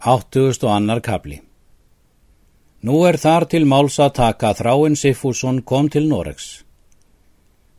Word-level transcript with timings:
80. 0.00 0.62
og 0.62 0.70
annar 0.70 1.00
kapli 1.02 1.40
Nú 2.86 3.00
er 3.08 3.16
þar 3.18 3.48
til 3.50 3.64
máls 3.66 3.96
að 3.98 4.12
taka 4.14 4.52
þráinn 4.54 4.94
Siffússon 4.94 5.56
kom 5.66 5.88
til 5.90 6.04
Noregs. 6.06 6.62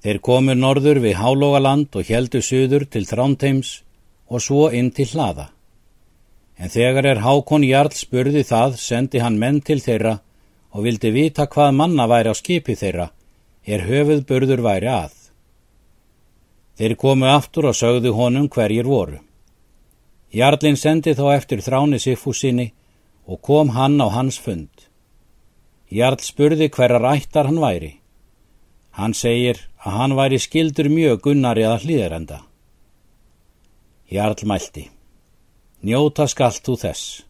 Þeir 0.04 0.20
komu 0.20 0.56
norður 0.56 1.00
við 1.00 1.16
Hálógaland 1.16 1.96
og 1.96 2.12
heldu 2.12 2.42
suður 2.44 2.84
til 2.92 3.06
Þránteims 3.08 3.70
og 4.28 4.44
svo 4.44 4.68
inn 4.68 4.92
til 4.92 5.08
hlaða. 5.14 5.46
En 6.60 6.68
þegar 6.68 7.08
er 7.08 7.24
Hákon 7.24 7.64
Jarl 7.64 7.96
spurði 7.96 8.44
það, 8.44 8.76
sendi 8.76 9.24
hann 9.24 9.40
menn 9.40 9.62
til 9.64 9.80
þeirra 9.80 10.18
og 10.76 10.84
vildi 10.84 11.14
vita 11.16 11.48
hvað 11.48 11.72
manna 11.80 12.10
væri 12.12 12.32
á 12.32 12.36
skipi 12.36 12.76
þeirra, 12.76 13.08
er 13.64 13.88
höfuð 13.88 14.28
burður 14.28 14.66
væri 14.68 14.92
að. 14.92 15.16
Þeir 16.76 17.00
komu 17.00 17.32
aftur 17.32 17.72
og 17.72 17.80
sögðu 17.80 18.12
honum 18.12 18.52
hverjir 18.52 18.92
voru. 18.92 19.24
Jarlinn 20.30 20.78
sendi 20.78 21.16
þá 21.18 21.26
eftir 21.34 21.64
þráni 21.66 21.98
Siffúsinni 21.98 22.68
og 23.26 23.42
kom 23.42 23.74
hann 23.74 23.98
á 23.98 24.08
hans 24.14 24.38
fund. 24.38 24.70
Jarl 25.90 26.22
spurði 26.22 26.70
hverjar 26.70 27.06
ættar 27.16 27.50
hann 27.50 27.62
væri. 27.62 27.96
Hann 28.94 29.16
segir 29.18 29.58
að 29.82 29.98
hann 29.98 30.14
væri 30.18 30.38
skildur 30.38 30.90
mjög 30.94 31.24
gunnari 31.26 31.66
að 31.66 31.86
hlýðarenda. 31.86 32.44
Jarl 34.10 34.46
mælti. 34.46 34.86
Njóta 35.82 36.28
skallt 36.28 36.62
þú 36.66 36.78
þess. 36.78 37.26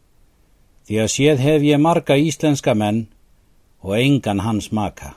Því 0.87 0.99
að 1.03 1.11
séð 1.13 1.43
hef 1.45 1.63
ég 1.63 1.79
marga 1.79 2.17
íslenska 2.17 2.73
menn 2.75 3.05
og 3.79 3.95
engan 3.95 4.43
hans 4.43 4.71
maka. 4.75 5.15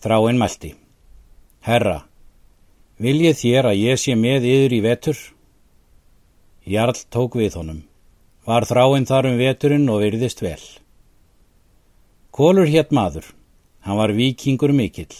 Þráinn 0.00 0.40
mælti. 0.40 0.72
Herra, 1.60 2.06
vil 2.96 3.18
ég 3.20 3.36
þér 3.36 3.72
að 3.72 3.80
ég 3.82 4.00
sé 4.00 4.14
með 4.16 4.46
yður 4.48 4.76
í 4.76 4.84
vetur? 4.84 5.18
Jarl 6.66 6.98
tók 7.14 7.36
við 7.38 7.54
honum. 7.60 7.84
Var 8.46 8.66
þráinn 8.66 9.06
þar 9.06 9.28
um 9.30 9.38
veturinn 9.38 9.86
og 9.90 10.00
virðist 10.02 10.42
vel. 10.42 10.62
Kólur 12.34 12.66
hétt 12.66 12.90
maður. 12.90 13.28
Hann 13.86 14.00
var 14.00 14.10
vikingur 14.10 14.74
mikill. 14.74 15.14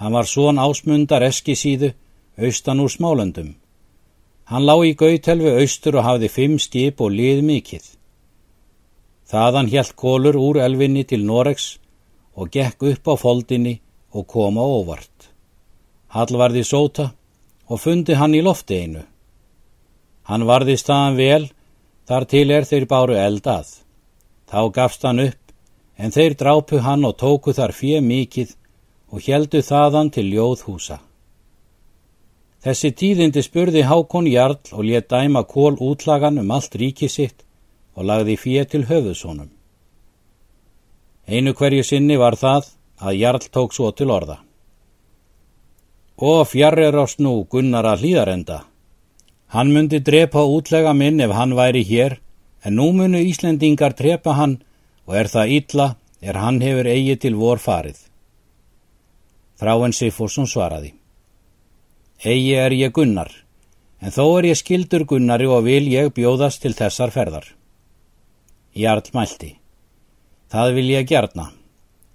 Hann 0.00 0.16
var 0.16 0.24
són 0.24 0.56
ásmundar 0.56 1.20
eski 1.26 1.52
síðu, 1.52 1.92
austan 2.40 2.80
úr 2.80 2.88
smálöndum. 2.88 3.52
Hann 4.48 4.64
lá 4.64 4.72
í 4.80 4.96
gautelvi 4.96 5.52
austur 5.60 6.00
og 6.00 6.06
hafði 6.08 6.32
fimm 6.32 6.56
skip 6.58 7.04
og 7.04 7.12
lið 7.12 7.44
mikill. 7.44 7.84
Þaðan 9.28 9.68
helt 9.68 9.92
kólur 10.00 10.40
úr 10.40 10.62
elvinni 10.64 11.04
til 11.04 11.28
Noregs 11.28 11.76
og 12.34 12.48
gekk 12.56 12.88
upp 12.94 13.12
á 13.12 13.14
foldinni 13.20 13.76
og 14.16 14.26
kom 14.26 14.56
á 14.56 14.64
óvart. 14.64 15.28
Hallvarði 16.16 16.64
sóta 16.64 17.12
og 17.68 17.84
fundi 17.84 18.16
hann 18.16 18.34
í 18.34 18.40
lofti 18.42 18.80
einu. 18.80 19.04
Hann 20.28 20.46
varði 20.46 20.76
staðan 20.78 21.18
vel, 21.18 21.44
þar 22.08 22.26
til 22.32 22.48
er 22.50 22.66
þeir 22.68 22.86
báru 22.90 23.18
eldað. 23.18 23.68
Þá 24.50 24.60
gafst 24.74 25.04
hann 25.06 25.22
upp, 25.28 25.52
en 25.96 26.10
þeir 26.14 26.34
drápu 26.40 26.80
hann 26.84 27.04
og 27.04 27.16
tóku 27.20 27.54
þar 27.56 27.72
fjö 27.76 28.00
mikið 28.00 28.56
og 29.10 29.22
heldu 29.26 29.62
þaðan 29.62 30.10
til 30.14 30.26
ljóðhúsa. 30.30 30.98
Þessi 32.60 32.90
tíðindi 32.92 33.42
spurði 33.42 33.86
Hákon 33.88 34.26
Jarl 34.28 34.58
og 34.76 34.84
let 34.84 35.08
dæma 35.08 35.46
kól 35.48 35.78
útlagan 35.80 36.38
um 36.42 36.50
allt 36.52 36.76
ríki 36.76 37.08
sitt 37.08 37.46
og 37.96 38.04
lagði 38.04 38.36
fjö 38.36 38.66
til 38.68 38.84
höfuðsónum. 38.90 39.48
Einu 41.26 41.54
hverju 41.54 41.84
sinni 41.86 42.18
var 42.20 42.36
það 42.36 42.68
að 43.00 43.16
Jarl 43.16 43.46
tók 43.54 43.72
svo 43.72 43.90
til 43.96 44.10
orða. 44.12 44.40
Og 46.20 46.44
fjarrir 46.48 46.96
oss 47.00 47.16
nú 47.18 47.46
gunnar 47.48 47.86
að 47.88 48.04
hlýðarenda, 48.04 48.58
Hann 49.50 49.72
myndi 49.74 49.98
drepa 49.98 50.44
útlega 50.46 50.92
minn 50.94 51.20
ef 51.20 51.32
hann 51.34 51.56
væri 51.58 51.82
hér, 51.82 52.20
en 52.64 52.76
nú 52.78 52.92
munu 52.94 53.18
Íslendingar 53.18 53.96
drepa 53.98 54.36
hann 54.38 54.60
og 55.06 55.16
er 55.18 55.26
það 55.32 55.54
illa 55.58 55.86
er 56.22 56.36
hann 56.38 56.60
hefur 56.62 56.86
eigi 56.86 57.16
til 57.16 57.34
vor 57.34 57.58
farið. 57.58 57.98
Þráen 59.58 59.96
Sifursson 59.96 60.46
svaraði. 60.46 60.92
Egi 62.22 62.52
er 62.54 62.72
ég 62.76 62.92
gunnar, 62.94 63.32
en 63.98 64.14
þó 64.14 64.38
er 64.38 64.52
ég 64.52 64.60
skildur 64.60 65.06
gunnari 65.08 65.48
og 65.48 65.64
vil 65.66 65.88
ég 65.88 66.12
bjóðast 66.14 66.62
til 66.62 66.76
þessar 66.76 67.10
ferðar. 67.10 67.48
Jarl 68.76 69.10
mælti. 69.16 69.56
Það 70.50 70.74
vil 70.76 70.88
ég 70.94 71.08
gerna. 71.10 71.50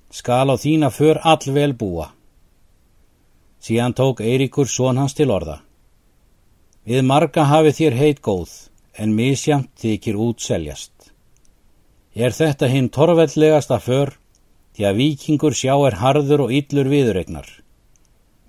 Skal 0.09 0.47
á 0.47 0.55
þína 0.55 0.89
för 0.89 1.19
allvel 1.19 1.73
búa. 1.75 2.13
Síðan 3.59 3.95
tók 3.97 4.21
Eiríkur 4.21 4.69
són 4.69 4.97
hans 5.01 5.17
til 5.17 5.31
orða. 5.33 5.64
Við 6.85 7.01
marga 7.01 7.47
hafi 7.49 7.71
þér 7.73 7.95
heit 7.97 8.19
góð, 8.21 8.51
en 9.01 9.15
misjamt 9.17 9.71
þykir 9.81 10.19
útseljast. 10.21 10.91
Er 12.13 12.31
þetta 12.31 12.69
hinn 12.69 12.91
torfellegasta 12.93 13.79
för, 13.81 14.13
því 14.77 14.85
að 14.89 14.99
vikingur 15.01 15.55
sjá 15.57 15.73
er 15.87 15.97
harður 15.97 16.45
og 16.45 16.53
yllur 16.53 16.91
viðregnar. 16.91 17.47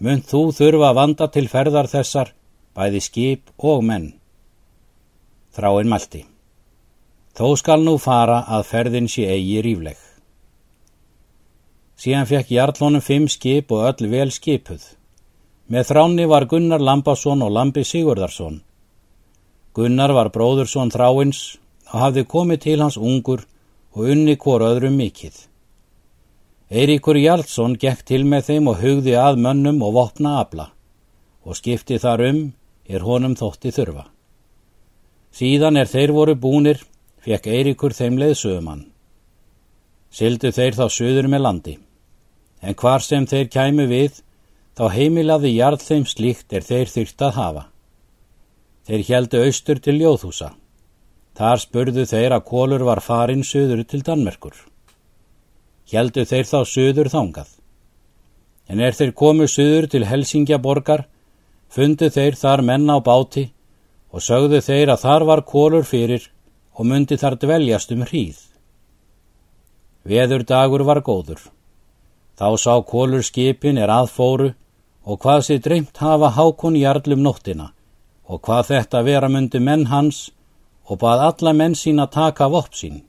Munt 0.04 0.28
þú 0.28 0.42
þurfa 0.52 0.90
að 0.90 0.98
vanda 1.00 1.28
til 1.32 1.46
ferðar 1.48 1.88
þessar, 1.88 2.34
bæði 2.76 3.00
skip 3.00 3.52
og 3.56 3.80
menn. 3.88 4.10
Þráinn 5.56 5.88
mælti. 5.88 6.26
Þó 7.36 7.56
skal 7.56 7.80
nú 7.84 7.96
fara 8.00 8.42
að 8.52 8.68
ferðin 8.68 9.08
sé 9.08 9.24
eigi 9.32 9.62
rífleg. 9.64 9.96
Síðan 11.96 12.28
fekk 12.28 12.52
Jarlónum 12.52 13.00
fimm 13.00 13.28
skip 13.32 13.72
og 13.72 13.88
öll 13.88 14.12
vel 14.12 14.28
skipuð. 14.28 14.84
Með 15.66 15.88
þráni 15.88 16.28
var 16.30 16.46
Gunnar 16.46 16.82
Lambasson 16.82 17.42
og 17.42 17.50
Lambi 17.50 17.82
Sigurðarsson. 17.82 18.60
Gunnar 19.74 20.12
var 20.14 20.30
bróðursson 20.30 20.92
þráins 20.94 21.58
og 21.90 22.00
hafði 22.04 22.22
komið 22.30 22.62
til 22.62 22.78
hans 22.84 22.96
ungur 22.96 23.42
og 23.96 24.10
unni 24.12 24.36
hvort 24.36 24.62
öðrum 24.62 24.94
mikill. 25.00 25.34
Eiríkur 26.70 27.18
Jarlsson 27.18 27.76
gekk 27.78 28.04
til 28.06 28.24
með 28.26 28.48
þeim 28.50 28.70
og 28.70 28.80
hugði 28.82 29.14
að 29.18 29.38
mönnum 29.42 29.82
og 29.86 29.94
vopna 29.94 30.40
abla 30.42 30.70
og 31.46 31.54
skipti 31.54 31.98
þar 32.02 32.24
um 32.26 32.40
er 32.90 33.04
honum 33.06 33.36
þótti 33.38 33.70
þurfa. 33.74 34.06
Síðan 35.30 35.78
er 35.78 35.90
þeir 35.90 36.12
voru 36.16 36.34
búnir, 36.34 36.80
fekk 37.22 37.46
Eiríkur 37.46 37.94
þeim 37.94 38.18
leið 38.18 38.34
sögumann. 38.40 38.86
Sildu 40.10 40.50
þeir 40.54 40.78
þá 40.78 40.86
söður 40.90 41.28
með 41.30 41.44
landi, 41.44 41.74
en 42.62 42.74
hvar 42.74 43.04
sem 43.04 43.26
þeir 43.26 43.50
kæmu 43.52 43.86
við, 43.90 44.22
þá 44.76 44.92
heimilaði 44.92 45.54
jarl 45.56 45.80
þeim 45.80 46.04
slíkt 46.04 46.52
er 46.52 46.64
þeir 46.64 46.90
þyrst 46.92 47.22
að 47.24 47.36
hafa. 47.38 47.64
Þeir 48.86 49.04
heldu 49.08 49.42
austur 49.46 49.80
til 49.80 49.96
Ljóðhúsa. 50.02 50.52
Þar 51.36 51.60
spurðu 51.62 52.04
þeir 52.08 52.36
að 52.36 52.46
kólur 52.50 52.84
var 52.84 53.00
farin 53.04 53.44
söður 53.44 53.82
til 53.88 54.02
Danmerkur. 54.04 54.56
Heldu 55.88 56.24
þeir 56.28 56.48
þá 56.48 56.58
söður 56.68 57.10
þángað. 57.12 57.48
En 58.68 58.80
er 58.82 58.96
þeir 58.98 59.12
komu 59.16 59.46
söður 59.48 59.88
til 59.92 60.04
Helsingjaborgar, 60.04 61.06
fundu 61.72 62.10
þeir 62.12 62.36
þar 62.36 62.62
menn 62.66 62.88
á 62.92 63.00
báti 63.00 63.48
og 64.12 64.24
sögðu 64.24 64.60
þeir 64.64 64.92
að 64.92 65.02
þar 65.06 65.26
var 65.30 65.44
kólur 65.48 65.86
fyrir 65.88 66.28
og 66.76 66.86
myndi 66.88 67.16
þar 67.16 67.38
dveljast 67.40 67.92
um 67.96 68.04
hríð. 68.04 68.38
Veður 70.04 70.44
dagur 70.44 70.84
var 70.84 71.00
góður. 71.00 71.40
Þá 72.36 72.48
sá 72.60 72.74
kólur 72.84 73.24
skipin 73.24 73.80
er 73.80 73.90
aðfóru 73.90 74.52
og 75.06 75.20
hvað 75.22 75.44
sér 75.46 75.62
dreymt 75.62 75.98
hafa 76.02 76.32
hákon 76.34 76.76
jarlum 76.78 77.22
nóttina 77.22 77.70
og 78.26 78.42
hvað 78.42 78.72
þetta 78.72 79.02
vera 79.06 79.28
myndi 79.30 79.60
menn 79.62 79.86
hans 79.86 80.32
og 80.90 80.98
bað 81.02 81.22
alla 81.28 81.52
menn 81.54 81.74
sín 81.78 82.02
að 82.02 82.12
taka 82.18 82.48
vopp 82.50 82.74
sín. 82.74 83.04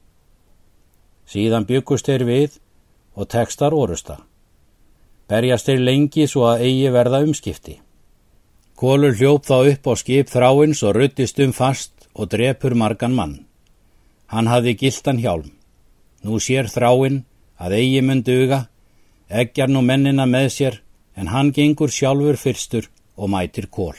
Síðan 1.25 1.65
byggust 1.69 2.05
þeir 2.05 2.23
við 2.25 2.59
og 3.17 3.29
tekstar 3.33 3.73
orusta. 3.73 4.19
Berjast 5.27 5.67
þeir 5.67 5.83
lengi 5.83 6.27
svo 6.29 6.45
að 6.51 6.63
eigi 6.69 6.93
verða 6.93 7.23
umskipti. 7.25 7.79
Kólur 8.77 9.17
hljóp 9.17 9.45
þá 9.49 9.57
upp 9.73 9.89
á 9.89 9.93
skip 9.97 10.29
þráins 10.29 10.83
og 10.85 10.95
ruttist 10.95 11.39
um 11.41 11.53
fast 11.53 12.07
og 12.13 12.29
drepur 12.29 12.77
margan 12.77 13.15
mann. 13.17 13.39
Hann 14.29 14.47
hafði 14.47 14.77
gildan 14.77 15.21
hjálm. 15.21 15.51
Nú 16.23 16.37
sér 16.39 16.69
þráin 16.69 17.23
að 17.57 17.77
eigi 17.79 18.01
myndi 18.05 18.35
uga, 18.45 18.67
eggjar 19.29 19.69
nú 19.69 19.81
mennina 19.81 20.25
með 20.29 20.49
sér 20.53 20.81
en 21.17 21.27
hann 21.33 21.51
gengur 21.51 21.91
sjálfur 21.91 22.37
fyrstur 22.37 22.85
og 23.17 23.29
mætir 23.33 23.67
kól. 23.67 23.97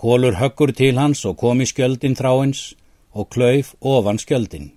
Kólur 0.00 0.34
höggur 0.40 0.72
til 0.72 0.98
hans 0.98 1.24
og 1.28 1.36
kom 1.36 1.60
í 1.60 1.68
skjöldin 1.68 2.16
þráins 2.16 2.74
og 3.12 3.28
klauf 3.34 3.74
ofan 3.80 4.18
skjöldin. 4.18 4.70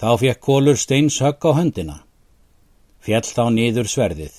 Þá 0.00 0.10
fekk 0.20 0.40
kólur 0.44 0.76
steins 0.76 1.20
högg 1.24 1.40
á 1.48 1.50
höndina. 1.56 1.96
Fjell 3.00 3.24
þá 3.24 3.44
niður 3.54 3.88
sverðið. 3.88 4.36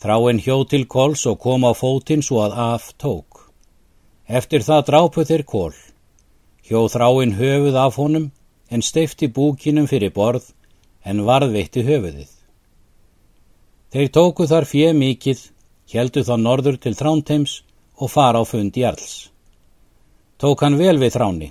Þráin 0.00 0.40
hjó 0.44 0.56
til 0.68 0.84
kóls 0.84 1.24
og 1.28 1.40
kom 1.40 1.64
á 1.64 1.72
fótinn 1.76 2.24
svo 2.24 2.42
að 2.44 2.56
af 2.56 2.92
tók. 3.00 3.40
Eftir 4.28 4.64
það 4.64 4.86
drápu 4.88 5.24
þeir 5.24 5.44
kól. 5.44 5.74
Hjó 6.64 6.84
þráin 6.92 7.36
höfuð 7.40 7.76
af 7.76 7.96
honum 7.96 8.30
en 8.70 8.84
steifti 8.84 9.28
búkinum 9.28 9.88
fyrir 9.88 10.12
borð 10.12 10.52
en 11.04 11.24
varðveitti 11.24 11.84
höfuðið. 11.88 12.39
Þeir 13.90 14.10
tóku 14.14 14.46
þar 14.46 14.68
fjö 14.70 14.92
mikið, 14.94 15.40
heldu 15.90 16.22
þá 16.22 16.34
norður 16.38 16.76
til 16.78 16.94
Þránteims 16.94 17.56
og 17.98 18.12
fara 18.12 18.38
á 18.38 18.44
fund 18.46 18.76
í 18.78 18.84
Jarls. 18.84 19.30
Tók 20.38 20.62
hann 20.62 20.78
vel 20.78 20.96
við 21.02 21.16
Þráni. 21.16 21.48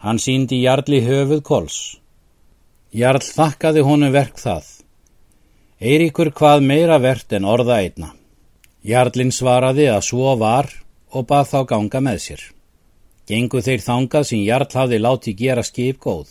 Hann 0.00 0.18
síndi 0.18 0.62
Jarli 0.62 1.02
höfuð 1.04 1.42
kols. 1.44 1.76
Jarl 2.90 3.20
þakkaði 3.20 3.84
honum 3.84 4.14
verk 4.14 4.40
það. 4.40 4.64
Eiríkur 5.76 6.30
hvað 6.32 6.64
meira 6.64 6.96
verðt 7.04 7.36
en 7.36 7.44
orða 7.44 7.82
einna. 7.84 8.14
Jarlinn 8.80 9.32
svaraði 9.34 9.90
að 9.92 10.06
svo 10.08 10.32
var 10.40 10.70
og 11.12 11.26
bað 11.28 11.50
þá 11.50 11.58
ganga 11.72 12.00
með 12.00 12.22
sér. 12.24 12.42
Gengu 13.28 13.60
þeir 13.60 13.82
þangað 13.84 14.28
sem 14.30 14.44
Jarl 14.46 14.70
hafði 14.72 15.02
látið 15.02 15.36
gera 15.42 15.66
skip 15.66 16.00
góð. 16.00 16.30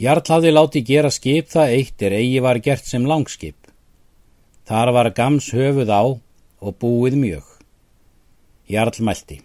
Jarl 0.00 0.24
hafði 0.24 0.54
látið 0.54 0.88
gera 0.88 1.10
skip 1.12 1.52
það 1.52 1.76
eitt 1.76 2.02
er 2.02 2.16
eigi 2.16 2.40
var 2.40 2.62
gert 2.64 2.88
sem 2.88 3.04
langskip. 3.06 3.58
Þar 4.64 4.92
var 4.96 5.10
gams 5.12 5.50
höfuð 5.52 5.90
á 5.92 6.02
og 6.64 6.76
búið 6.80 7.18
mjög. 7.20 7.44
Jarl 8.68 9.02
mælti. 9.04 9.42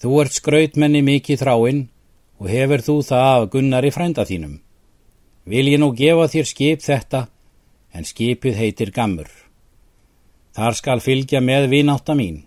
Þú 0.00 0.20
ert 0.22 0.36
skrautmenni 0.36 1.00
mikið 1.04 1.40
þráinn 1.40 1.80
og 2.40 2.48
hefur 2.52 2.84
þú 2.84 2.96
það 3.04 3.28
af 3.36 3.46
gunnar 3.52 3.86
í 3.88 3.92
frænda 3.92 4.24
þínum. 4.28 4.58
Vil 5.44 5.66
ég 5.72 5.80
nú 5.80 5.92
gefa 5.96 6.28
þér 6.32 6.48
skip 6.48 6.84
þetta, 6.84 7.20
en 7.96 8.04
skipið 8.04 8.60
heitir 8.60 8.92
gammur. 8.92 9.30
Þar 10.56 10.76
skal 10.76 11.00
fylgja 11.00 11.40
með 11.40 11.68
vináta 11.72 12.16
mín. 12.16 12.42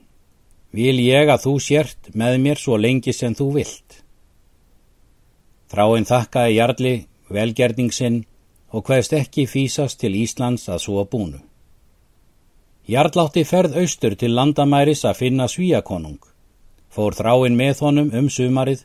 Vil 0.74 1.00
ég 1.02 1.30
að 1.30 1.46
þú 1.46 1.54
sért 1.62 2.14
með 2.14 2.38
mér 2.42 2.62
svo 2.62 2.78
lengi 2.78 3.14
sem 3.14 3.34
þú 3.38 3.50
vilt. 3.58 4.04
Þráinn 5.74 6.06
þakkaði 6.06 6.56
Jarli 6.58 6.94
velgerningsinn 7.34 8.22
og 8.74 8.86
hvaðst 8.86 9.14
ekki 9.18 9.48
fýsast 9.50 10.00
til 10.02 10.14
Íslands 10.18 10.70
að 10.70 10.86
svo 10.86 11.06
búnu. 11.10 11.42
Jarl 12.84 13.20
átti 13.22 13.46
ferð 13.48 13.78
austur 13.80 14.16
til 14.20 14.34
landamæris 14.36 15.06
að 15.08 15.20
finna 15.22 15.48
svíakonung. 15.48 16.20
Fór 16.92 17.16
þráinn 17.16 17.56
með 17.56 17.80
honum 17.86 18.10
um 18.12 18.28
sumarið 18.30 18.84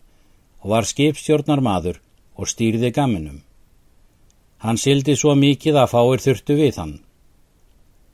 og 0.63 0.71
var 0.73 0.87
skipstjórnar 0.87 1.61
maður 1.61 1.99
og 2.39 2.47
stýrði 2.47 2.93
gaminum. 2.95 3.43
Hann 4.63 4.79
sildi 4.79 5.17
svo 5.19 5.35
mikið 5.35 5.81
að 5.83 5.91
fáir 5.95 6.23
þurftu 6.23 6.55
við 6.59 6.79
hann. 6.79 6.95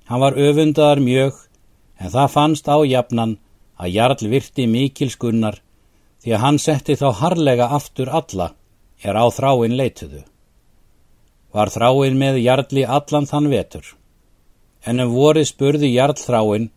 Hann 0.08 0.20
var 0.20 0.40
öfundaðar 0.40 1.00
mjög 1.04 1.36
en 2.00 2.10
það 2.16 2.32
fannst 2.32 2.68
á 2.68 2.76
jafnan 2.84 3.38
að 3.76 3.94
Jarl 3.98 4.28
virti 4.32 4.66
mikil 4.66 5.10
skunnar 5.12 5.60
því 6.24 6.32
að 6.32 6.44
hann 6.44 6.58
setti 6.58 6.96
þá 6.96 7.08
harlega 7.20 7.68
aftur 7.76 8.08
alla 8.08 8.54
er 9.04 9.20
á 9.20 9.24
þráinn 9.28 9.76
leituðu. 9.76 10.22
Var 11.52 11.70
þráinn 11.70 12.16
með 12.18 12.40
Jarli 12.40 12.86
allan 12.88 13.28
þann 13.28 13.50
vetur. 13.52 13.84
En 14.84 15.00
um 15.00 15.14
vorið 15.14 15.48
spurði 15.48 15.92
Jarl 15.94 16.18
þráinn 16.20 16.70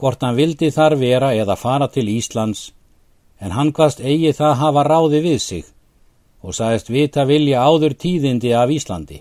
hvort 0.00 0.22
hann 0.24 0.38
vildi 0.38 0.70
þar 0.74 0.96
vera 0.98 1.34
eða 1.36 1.56
fara 1.60 1.88
til 1.92 2.08
Íslands 2.08 2.70
en 3.42 3.52
hann 3.56 3.72
hvaðst 3.74 4.00
eigi 4.00 4.32
það 4.38 4.58
hafa 4.62 4.82
ráði 4.86 5.20
við 5.24 5.38
sig 5.42 5.68
og 6.42 6.56
sagðist 6.56 6.90
vita 6.90 7.24
vilja 7.26 7.62
áður 7.62 7.94
tíðindi 8.04 8.50
af 8.58 8.70
Íslandi. 8.74 9.20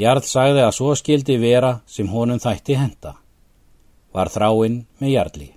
Jarl 0.00 0.24
sagði 0.26 0.64
að 0.64 0.74
svo 0.78 0.94
skildi 0.98 1.36
vera 1.38 1.76
sem 1.86 2.08
honum 2.10 2.40
þætti 2.42 2.78
henda. 2.78 3.14
Var 4.14 4.30
þráinn 4.32 4.80
með 4.98 5.12
Jarli. 5.12 5.50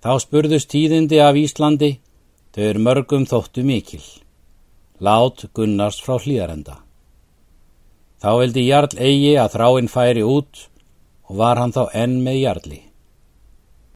Þá 0.00 0.12
spurðust 0.24 0.70
tíðindi 0.72 1.20
af 1.20 1.36
Íslandi, 1.36 1.90
þau 2.56 2.64
er 2.66 2.82
mörgum 2.82 3.26
þóttu 3.28 3.64
mikil. 3.64 4.02
Lát 5.00 5.46
Gunnars 5.54 6.00
frá 6.02 6.18
hlýðarenda. 6.18 6.80
Þá 8.20 8.30
vildi 8.36 8.66
Jarl 8.66 8.98
eigi 9.00 9.32
að 9.40 9.54
þráinn 9.54 9.88
færi 9.88 10.24
út 10.26 10.66
og 11.30 11.38
var 11.40 11.56
hann 11.56 11.72
þá 11.72 11.86
enn 11.96 12.18
með 12.24 12.40
Jarli. 12.42 12.80